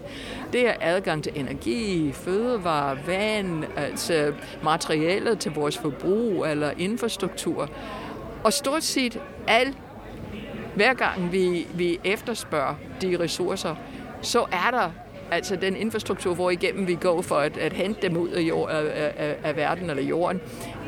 [0.52, 4.32] det er adgang til energi, fødevare, vand, altså
[4.62, 7.70] materialer til vores forbrug eller infrastruktur.
[8.44, 9.76] Og stort set alt,
[10.74, 13.74] hver gang vi, vi efterspørger de ressourcer,
[14.22, 14.90] så er der
[15.30, 18.70] altså den infrastruktur, hvor igennem vi går for at, at hente dem ud af, jord,
[18.70, 20.40] af, af, af verden eller jorden,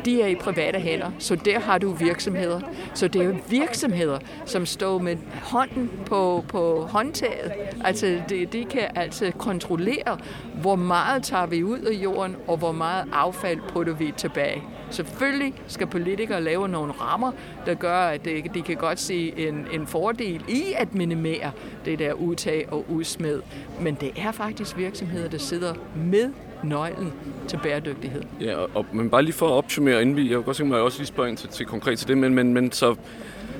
[0.04, 2.60] de er i private hænder, så der har du virksomheder.
[2.94, 7.52] Så det er virksomheder, som står med hånden på, på håndtaget.
[7.84, 10.18] Altså, de, de kan altså kontrollere,
[10.60, 14.62] hvor meget tager vi ud af jorden, og hvor meget affald putter vi tilbage.
[14.90, 17.32] Selvfølgelig skal politikere lave nogle rammer,
[17.66, 21.50] der gør, at de kan godt se en, en fordel i at minimere
[21.84, 23.42] det der udtag og udsmed.
[23.80, 26.30] Men det er faktisk virksomheder, der sidder med
[26.64, 27.12] nøglen
[27.48, 28.22] til bæredygtighed.
[28.40, 30.72] Ja, og, og, men bare lige for at opsummere, inden vi, jeg kunne godt tænke
[30.72, 32.94] mig også lige spørge ind til, til konkret til det, men, men, men så,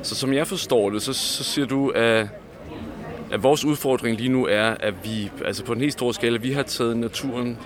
[0.02, 2.28] så som jeg forstår det, så, så siger du, at,
[3.32, 6.52] at vores udfordring lige nu er, at vi, altså på en helt stor skala, vi
[6.52, 7.58] har taget naturen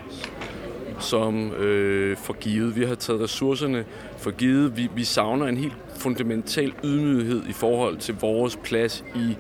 [1.01, 2.77] som øh, for givet.
[2.77, 3.85] Vi har taget ressourcerne
[4.19, 4.77] for givet.
[4.77, 9.37] Vi, vi savner en helt fundamental ydmyghed i forhold til vores plads i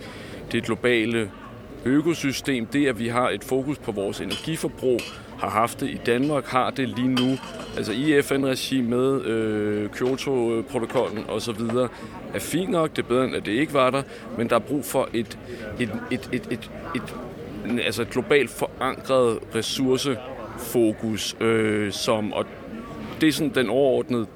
[0.53, 1.31] det globale
[1.85, 2.66] økosystem.
[2.66, 5.01] Det, at vi har et fokus på vores energiforbrug,
[5.38, 7.38] har haft det i Danmark, har det lige nu,
[7.77, 11.61] altså i FN-regi med øh, Kyoto-protokollen osv.,
[12.35, 14.03] er fint nok, det er bedre end at det ikke var der,
[14.38, 15.38] men der er brug for et,
[15.81, 17.14] et, et, et, et, et,
[17.85, 19.38] altså et globalt forankret
[20.61, 22.46] fokus, øh, som, og
[23.20, 24.27] det er sådan den overordnede,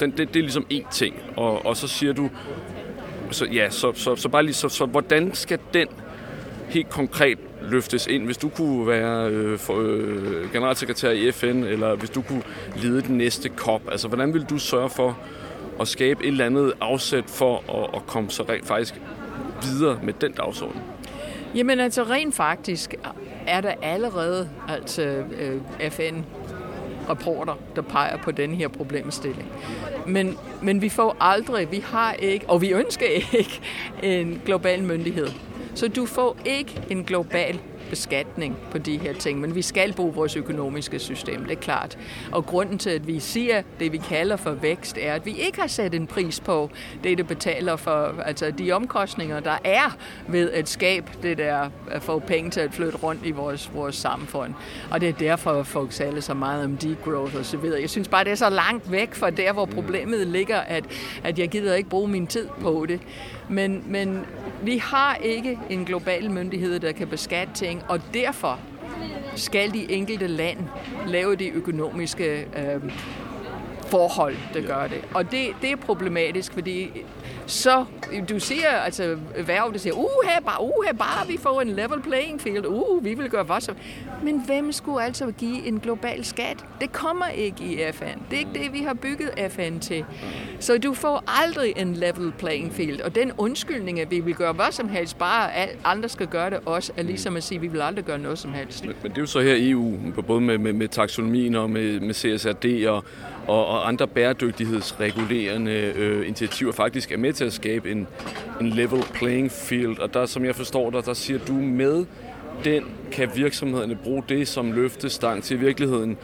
[0.00, 2.30] den, det, det er ligesom én ting, og, og så siger du,
[3.30, 5.88] så, ja, så, så, så bare lige, så, så hvordan skal den
[6.68, 8.24] helt konkret løftes ind?
[8.24, 12.42] Hvis du kunne være øh, for, øh, generalsekretær i FN, eller hvis du kunne
[12.76, 15.18] lede den næste COP, altså hvordan vil du sørge for
[15.80, 18.94] at skabe et eller andet afsæt for at, at komme så rent faktisk
[19.62, 20.80] videre med den dagsorden?
[21.54, 22.94] Jamen altså rent faktisk
[23.46, 26.22] er der allerede altså, øh, FN
[27.08, 29.52] rapporter, der peger på den her problemstilling.
[30.06, 33.60] Men, men vi får aldrig, vi har ikke, og vi ønsker ikke
[34.02, 35.28] en global myndighed.
[35.74, 40.14] Så du får ikke en global beskatning på de her ting, men vi skal bruge
[40.14, 41.98] vores økonomiske system, det er klart.
[42.32, 45.60] Og grunden til, at vi siger det, vi kalder for vækst, er, at vi ikke
[45.60, 46.70] har sat en pris på
[47.04, 49.96] det, det betaler for altså de omkostninger, der er
[50.28, 53.96] ved at skabe det der, at få penge til at flytte rundt i vores, vores
[53.96, 54.54] samfund.
[54.90, 57.80] Og det er derfor, folk taler så meget om degrowth og så videre.
[57.80, 60.84] Jeg synes bare, det er så langt væk fra der, hvor problemet ligger, at,
[61.24, 63.00] at jeg gider ikke bruge min tid på det.
[63.48, 64.26] Men, men
[64.62, 68.60] vi har ikke en global myndighed, der kan beskatte ting, og derfor
[69.36, 70.58] skal de enkelte land
[71.06, 72.92] lave de økonomiske øh,
[73.86, 75.04] forhold, der gør det.
[75.14, 76.90] Og det, det er problematisk, fordi
[77.46, 77.84] så
[78.28, 81.68] du ser, altså værv, der siger, uh, her, bare, uh, her, bare vi får en
[81.68, 83.76] level playing field, uh, vi vil gøre hvad som.
[84.22, 86.64] Men hvem skulle altså give en global skat?
[86.80, 88.04] Det kommer ikke i FN.
[88.30, 90.04] Det er ikke det, vi har bygget FN til.
[90.60, 93.00] Så du får aldrig en level playing field.
[93.00, 96.50] Og den undskyldning, at vi vil gøre hvad som helst, bare at andre skal gøre
[96.50, 98.84] det også, er ligesom at sige, at vi vil aldrig gøre noget som helst.
[98.84, 102.00] Men, men det er jo så her EU, både med, med, med taxonomien og med,
[102.00, 103.04] med CSRD og
[103.46, 108.06] og, og andre bæredygtighedsregulerende øh, initiativer faktisk er med til at skabe en,
[108.60, 109.98] en level playing field.
[109.98, 112.06] Og der, som jeg forstår dig, der siger du med
[112.64, 116.16] den kan virksomhederne bruge det som løftestang til virkeligheden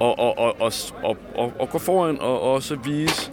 [0.00, 0.72] og, og, og, og,
[1.02, 3.32] og, og, og gå foran og også vise,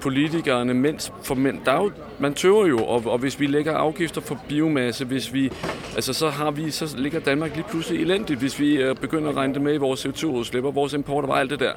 [0.00, 3.74] politikerne, mens for mænd, der er jo, man tøver jo, og, og hvis vi lægger
[3.74, 5.52] afgifter for biomasse, hvis vi,
[5.94, 9.36] altså så har vi, så ligger Danmark lige pludselig elendigt, hvis vi øh, begynder at
[9.36, 11.72] regne det med i vores CO2-udslip og vores import og alt det der.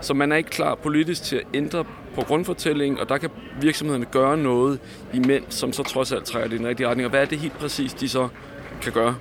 [0.00, 1.84] Så man er ikke klar politisk til at ændre
[2.14, 4.80] på grundfortællingen, og der kan virksomhederne gøre noget
[5.14, 7.06] imens, som så trods alt trækker det i den rigtige retning.
[7.06, 8.28] Og hvad er det helt præcis, de så
[8.82, 9.14] kan gøre?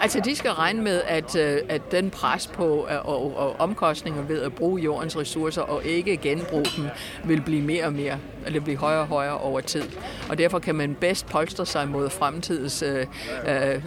[0.00, 4.22] Altså, de skal regne med, at, øh, at den pres på øh, og, og omkostninger
[4.22, 6.84] ved at bruge jordens ressourcer og ikke genbruge dem,
[7.24, 9.82] vil blive mere og mere, eller blive højere og højere over tid.
[10.28, 13.06] Og derfor kan man bedst polstre sig mod fremtidens øh,
[13.48, 13.80] øh, øh,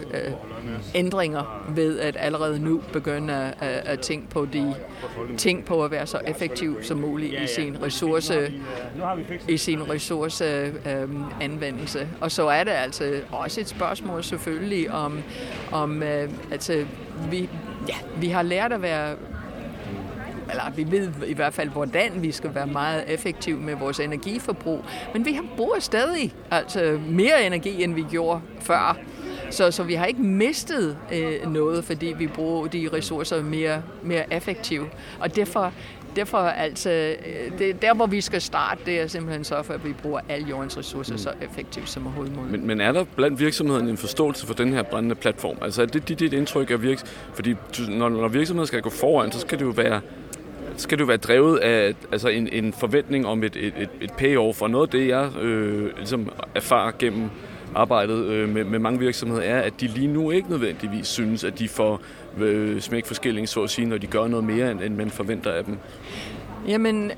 [0.94, 4.74] ændringer ved at allerede nu begynde at, øh, at tænke på de
[5.36, 8.52] ting på at være så effektiv som muligt i sin ressource
[9.48, 11.08] i sin ressource øh,
[11.40, 12.08] anvendelse.
[12.20, 15.22] Og så er det altså også et spørgsmål selvfølgelig om,
[15.72, 16.84] om øh, altså,
[17.30, 17.48] vi,
[17.88, 19.16] ja, vi har lært at være
[20.54, 24.84] eller vi ved i hvert fald, hvordan vi skal være meget effektive med vores energiforbrug.
[25.12, 28.98] Men vi bruger stadig altså mere energi, end vi gjorde før.
[29.50, 34.34] Så, så vi har ikke mistet øh, noget, fordi vi bruger de ressourcer mere, mere
[34.34, 34.88] effektivt.
[35.20, 35.72] Og derfor,
[36.16, 39.84] derfor altså, øh, det, der hvor vi skal starte, det er simpelthen så for, at
[39.84, 41.18] vi bruger alle jordens ressourcer mm.
[41.18, 42.52] så effektivt som overhovedet muligt.
[42.52, 45.56] Men, men er der blandt virksomhederne en forståelse for den her brændende platform?
[45.62, 47.04] Altså er det dit, dit indtryk af virks...
[47.34, 47.54] Fordi
[47.88, 50.00] når, når virksomheder skal gå foran, så skal det jo være
[50.76, 54.62] skal du være drevet af altså en, en forventning om et, et, et payoff.
[54.62, 57.30] Og noget af det, jeg øh, ligesom erfarer gennem
[57.74, 61.58] arbejdet øh, med, med mange virksomheder, er, at de lige nu ikke nødvendigvis synes, at
[61.58, 62.00] de får
[62.38, 65.52] øh, smæk forskelling, så at sige, når de gør noget mere, end, end man forventer
[65.52, 65.76] af dem.
[66.68, 67.12] Jamen,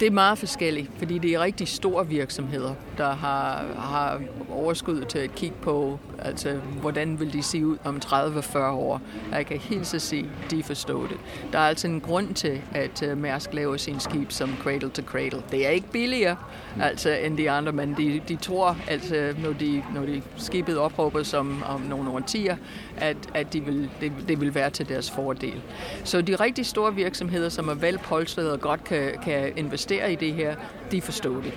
[0.00, 5.18] det er meget forskelligt, fordi det er rigtig store virksomheder, der har, har overskud til
[5.18, 9.00] at kigge på, altså hvordan vil de se ud om 30-40 år.
[9.32, 11.16] Jeg kan helt så sige, de forstår det.
[11.52, 15.02] Der er altså en grund til, at øh, Mærsk laver sin skib som cradle to
[15.02, 15.42] cradle.
[15.50, 16.36] Det er ikke billigere
[16.80, 21.22] altså, end de andre, men de, de tror, altså, når, de, når de skibet opråber
[21.22, 22.56] som om nogle årtier,
[22.98, 25.62] at, at de vil, det, det vil være til deres fordel.
[26.04, 30.34] Så de rigtig store virksomheder, som er velpolstrede og godt kan, kan investere i det
[30.34, 30.54] her,
[30.92, 31.52] de forstår det.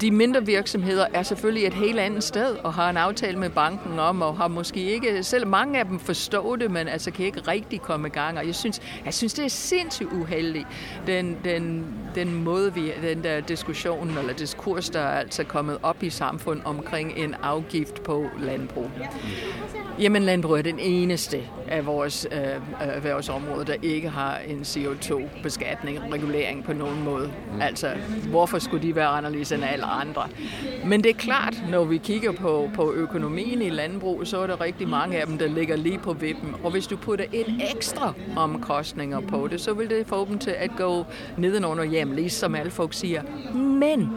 [0.00, 3.98] De mindre virksomheder er selvfølgelig et helt andet sted og har en aftale med banken
[3.98, 7.40] om, og har måske ikke, selv mange af dem forstår det, men altså kan ikke
[7.40, 8.38] rigtig komme i gang.
[8.38, 10.66] Og jeg synes, jeg synes det er sindssygt uheldigt,
[11.06, 16.02] den, den, den måde, vi, den der diskussion eller diskurs, der er altså kommet op
[16.02, 18.90] i samfundet omkring en afgift på landbrug.
[19.98, 22.38] Jamen, landbrug er den eneste af vores øh,
[22.80, 27.32] erhvervsområder, der ikke har en CO2-beskatning, regulering på nogen måde.
[27.54, 27.60] Mm.
[27.60, 27.90] Altså,
[28.28, 30.22] hvorfor skulle de være anderledes end alle andre?
[30.86, 34.60] Men det er klart, når vi kigger på, på økonomien i landbrug, så er der
[34.60, 36.54] rigtig mange af dem, der ligger lige på vippen.
[36.64, 40.50] Og hvis du putter et ekstra omkostninger på det, så vil det få dem til
[40.50, 43.22] at gå nedenunder hjem, lige som alle folk siger.
[43.54, 44.10] Men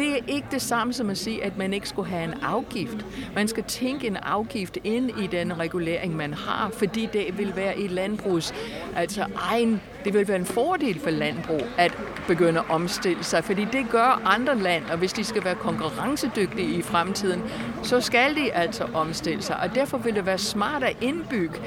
[0.00, 3.06] det er ikke det samme som at sige, at man ikke skulle have en afgift.
[3.34, 7.78] Man skal tænke en afgift ind i den regulering, man har, fordi det vil være
[7.78, 8.54] i landbrugs,
[8.96, 13.66] altså egen, det vil være en fordel for landbrug at begynde at omstille sig, fordi
[13.72, 17.42] det gør andre land, og hvis de skal være konkurrencedygtige i fremtiden,
[17.82, 21.60] så skal de altså omstille sig, og derfor vil det være smart at indbygge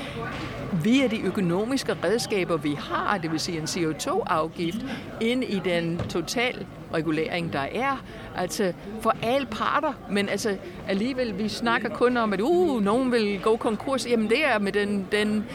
[0.84, 4.78] via de økonomiske redskaber, vi har, det vil sige en CO2-afgift,
[5.22, 8.04] ind i den total regulering, der er,
[8.36, 13.40] altså for alle parter, men altså alligevel, vi snakker kun om, at uh, nogen vil
[13.42, 15.46] gå konkurs, jamen det er med den, den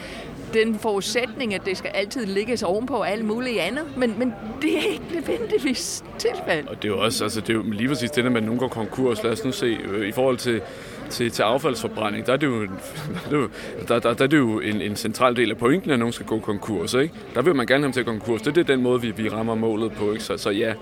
[0.53, 4.91] den forudsætning, at det skal altid ligges ovenpå alt muligt andet, men, men det er
[4.91, 6.67] ikke nødvendigvis tilfældet.
[6.69, 8.55] Og det er jo også, altså det er jo lige præcis det, at man nu
[8.55, 9.23] går konkurs.
[9.23, 10.61] Lad os nu se, øh, i forhold til
[11.09, 12.67] til, til affaldsforbrænding, der er det jo,
[13.87, 16.25] der, der, der er det jo en, en central del af pointen, at nogen skal
[16.25, 16.93] gå konkurs.
[16.93, 17.13] Ikke?
[17.35, 18.41] Der vil man gerne have dem til at konkurs.
[18.41, 20.11] Det, det er den måde, vi, vi rammer målet på.
[20.11, 20.23] Ikke?
[20.23, 20.73] Så, så ja,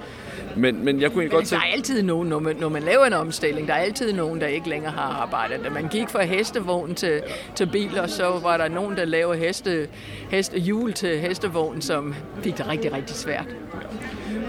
[0.57, 1.61] men, men jeg kunne men godt tænke...
[1.61, 4.41] Der er altid nogen, når man, når man laver en omstilling, der er altid nogen,
[4.41, 5.65] der ikke længere har arbejdet.
[5.65, 7.21] Da man gik fra hestevogn til,
[7.55, 9.87] til biler, så var der nogen, der lavede heste,
[10.29, 13.45] heste hjul til hestevogn, som fik det rigtig, rigtig svært.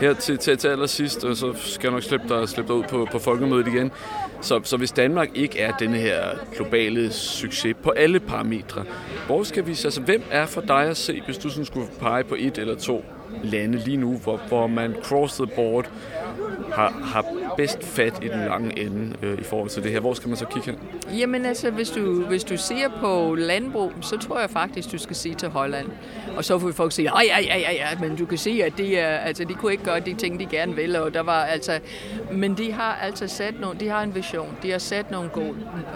[0.00, 2.84] Her til, til, til allersidst, og så skal jeg nok slippe dig, slippe dig ud
[2.84, 3.90] på, på folkemødet igen.
[4.40, 6.22] Så, så hvis Danmark ikke er denne her
[6.56, 8.84] globale succes på alle parametre,
[9.26, 12.24] hvor skal vi, altså hvem er for dig at se, hvis du sådan skulle pege
[12.24, 13.04] på et eller to
[13.42, 15.90] lande lige nu, hvor, hvor man cross the board
[16.72, 17.24] har, har
[17.56, 20.00] bedst fat i den lange ende øh, i forhold til det her?
[20.00, 20.78] Hvor skal man så kigge hen?
[21.18, 25.16] Jamen altså, hvis du, hvis du ser på landbrug, så tror jeg faktisk, du skal
[25.16, 25.86] se til Holland.
[26.36, 28.96] Og så får folk sige, ja, ja, ja, ja, men du kan se, at de,
[28.96, 31.02] er, altså, de kunne ikke gøre de ting, de gerne ville.
[31.02, 31.80] Og der var, altså,
[32.32, 35.54] men de har altså sat nogle, de har en vision, de har sat nogle gode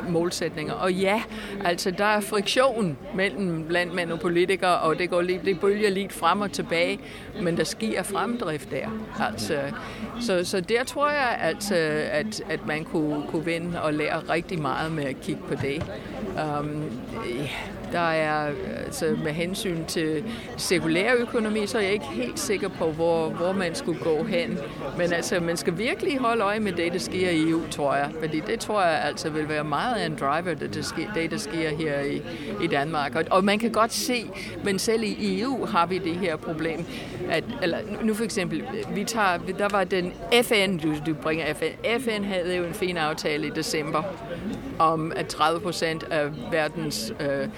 [0.08, 0.74] målsætninger.
[0.74, 1.22] Og ja,
[1.64, 6.12] altså der er friktion mellem landmænd og politikere, og det, går lige, det bølger lidt
[6.12, 7.00] frem og tilbage,
[7.42, 8.88] men der sker fremdrift der.
[9.20, 9.58] Altså,
[10.22, 14.18] så, så der tror jeg, at, øh, at, at man kunne, kunne vinde og lære
[14.18, 15.82] rigtig meget med at kigge på det.
[16.60, 16.90] Um,
[17.92, 18.50] der er
[18.84, 20.24] altså med hensyn til
[20.58, 24.58] cirkulær økonomi, så er jeg ikke helt sikker på, hvor, hvor man skulle gå hen.
[24.98, 28.10] Men altså, man skal virkelig holde øje med det, der sker i EU, tror jeg.
[28.20, 31.30] Fordi det tror jeg altså vil være meget af en driver, det, der sker, det,
[31.30, 32.22] der sker her i,
[32.62, 33.14] i Danmark.
[33.14, 34.30] Og, og man kan godt se,
[34.64, 36.84] men selv i EU har vi det her problem.
[37.30, 40.11] At, eller nu for eksempel, vi tager, der var den
[40.42, 42.00] FN, du, du bringer FN.
[42.00, 44.02] FN havde jo en fin aftale i december
[44.78, 47.48] om, at 30 procent af verdens øh,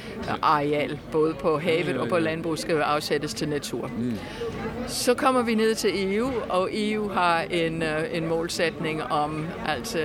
[0.43, 3.91] areal, både på havet og på landbrug, skal afsættes til natur.
[3.99, 4.19] Mm.
[4.87, 9.99] Så kommer vi ned til EU, og EU har en, øh, en målsætning om, altså,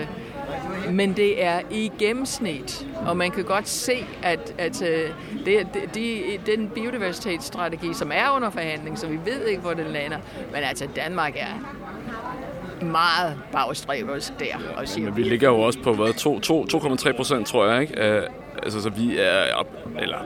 [0.91, 5.09] men det er i gennemsnit, og man kan godt se, at, at øh,
[5.45, 10.17] det, de, den biodiversitetsstrategi, som er under forhandling, så vi ved ikke, hvor den lander,
[10.51, 11.53] men altså Danmark er
[12.81, 14.57] meget bagstræbers der.
[14.77, 18.01] Og siger, men vi ligger jo også på hvad, 2,3 procent, tror jeg, ikke?
[18.63, 19.67] altså, så vi er op,
[19.99, 20.17] eller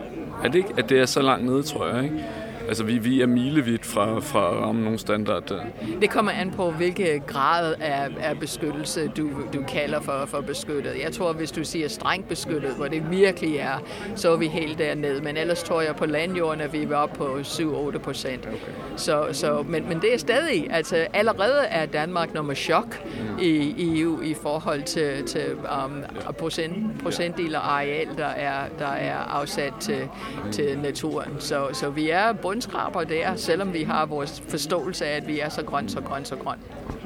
[0.43, 2.23] er det ikke, at det er så langt nede, tror jeg, ikke?
[2.67, 5.43] Altså, vi, vi er milevidt fra, fra at ramme nogle standard.
[5.49, 5.61] Der.
[6.01, 10.93] Det kommer an på, hvilke grad af, af beskyttelse, du, du kalder for, for beskyttet.
[11.03, 13.83] Jeg tror, hvis du siger strengt beskyttet, hvor det virkelig er,
[14.15, 15.21] så er vi helt dernede.
[15.21, 18.45] Men ellers tror jeg på landjorden, at vi er oppe på 7-8 procent.
[18.45, 18.57] Okay.
[18.95, 23.39] Så, så, men, men det er stadig, altså allerede er Danmark nummer chok mm.
[23.39, 25.45] i, i EU i forhold til, til
[25.85, 26.03] um,
[26.37, 30.09] procent, procentdel af areal, der er, der er afsat til,
[30.45, 30.51] mm.
[30.51, 31.35] til naturen.
[31.39, 35.49] Så, så vi er bundskraber der, selvom vi har vores forståelse af, at vi er
[35.49, 36.57] så grøn, så grøn, så grøn.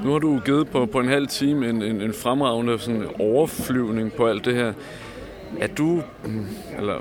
[0.04, 4.12] Nu har du givet på, på en halv time en, en, en fremragende sådan overflyvning
[4.12, 4.72] på alt det her.
[5.60, 6.02] Er du,
[6.78, 6.94] eller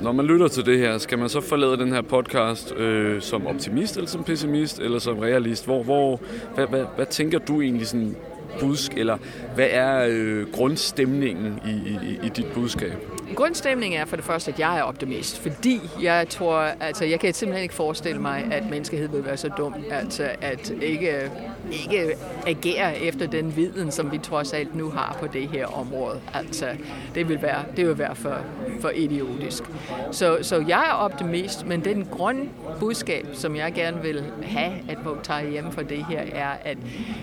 [0.00, 3.46] når man lytter til det her, skal man så forlade den her podcast øh, som
[3.46, 5.64] optimist eller som pessimist eller som realist?
[5.64, 6.20] Hvor, hvor,
[6.54, 8.16] hvad, hvad, hvad tænker du egentlig sådan
[8.60, 9.18] budsk, eller
[9.54, 12.92] hvad er øh, grundstemningen i, i, i dit budskab?
[13.34, 17.34] Grundstemningen er for det første, at jeg er optimist, fordi jeg tror, altså jeg kan
[17.34, 21.30] simpelthen ikke forestille mig, at menneskeheden vil være så dum, altså at ikke,
[21.72, 22.14] ikke
[22.46, 26.20] agere efter den viden, som vi trods alt nu har på det her område.
[26.34, 26.66] Altså,
[27.14, 28.36] det vil være, det vil være for,
[28.80, 29.62] for idiotisk.
[30.10, 32.48] Så, så jeg er optimist, men den grund
[32.80, 36.78] budskab, som jeg gerne vil have, at folk tager hjem for det her, er, at,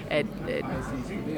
[0.09, 0.65] at, at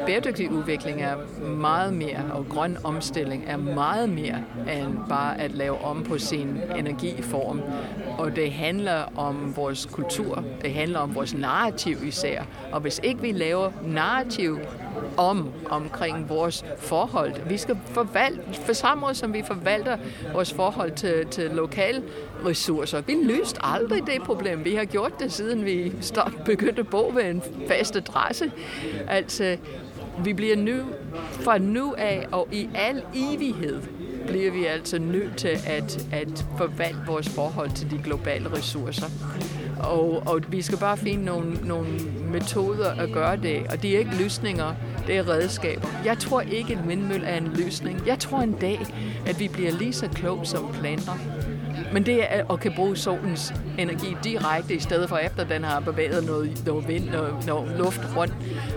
[0.05, 4.37] bæredygtig udvikling er meget mere, og grøn omstilling er meget mere
[4.83, 7.61] end bare at lave om på sin energiform.
[8.17, 12.43] Og det handler om vores kultur, det handler om vores narrativ især.
[12.71, 14.59] Og hvis ikke vi laver narrativ
[15.17, 17.33] om omkring vores forhold.
[17.47, 19.97] Vi skal forvalte, for samme måde som vi forvalter
[20.33, 22.03] vores forhold til, til lokale
[22.45, 23.01] ressourcer.
[23.01, 24.65] Vi løste aldrig det problem.
[24.65, 28.51] Vi har gjort det, siden vi start, begyndte at bo ved en fast adresse.
[29.07, 29.57] Altså,
[30.23, 30.77] vi bliver nu,
[31.31, 33.81] fra nu af og i al evighed,
[34.27, 39.05] bliver vi altså nødt til at, at forvalte vores forhold til de globale ressourcer.
[39.83, 41.87] Og, og vi skal bare finde nogle, nogle
[42.31, 44.73] metoder at gøre det, og det er ikke løsninger,
[45.07, 45.87] det er redskaber.
[46.05, 48.01] Jeg tror ikke, at vindmølle er en løsning.
[48.07, 48.79] Jeg tror en dag,
[49.25, 51.17] at vi bliver lige så klog som planter.
[51.93, 55.79] Men det er at kan bruge solens energi direkte, i stedet for efter den har
[55.79, 58.33] bevæget noget, noget vind og noget luft rundt.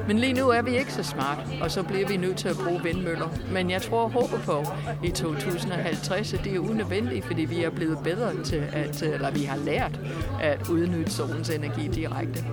[0.09, 2.57] Men lige nu er vi ikke så smart, og så bliver vi nødt til at
[2.67, 3.29] bruge vindmøller.
[3.53, 4.65] Men jeg tror og håber på
[5.05, 9.43] i 2050, at det er unødvendigt, fordi vi er blevet bedre til at, eller vi
[9.43, 10.01] har lært
[10.43, 12.45] at udnytte solens energi direkte.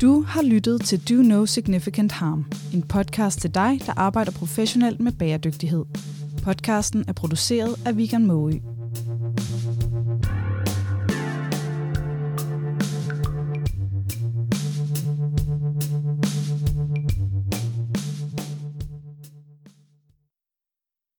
[0.00, 5.00] Du har lyttet til Do No Significant Harm, en podcast til dig, der arbejder professionelt
[5.00, 5.84] med bæredygtighed.
[6.42, 8.62] Podcasten er produceret af Vegan Måge.